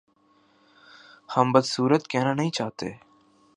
ہم 1.29 1.51
بد 1.51 1.65
صورت 1.65 2.07
کہنا 2.07 2.33
نہیں 2.33 2.51
چاہتے 2.51 2.89